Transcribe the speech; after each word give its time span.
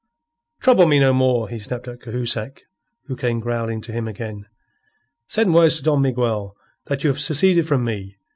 "Trouble 0.61 0.87
me 0.87 0.99
no 0.99 1.13
more," 1.13 1.47
he 1.47 1.59
snapped 1.59 1.87
at 1.87 1.99
Cahusac, 2.01 2.61
who 3.05 3.15
came 3.15 3.39
growling 3.39 3.81
to 3.81 3.91
him 3.91 4.07
again. 4.07 4.47
"Send 5.27 5.53
word 5.53 5.69
to 5.73 5.83
Don 5.83 6.01
Miguel 6.01 6.55
that 6.87 7.03
you 7.03 7.09
have 7.09 7.19
seceded 7.19 7.67
from 7.67 7.83
me. 7.83 8.17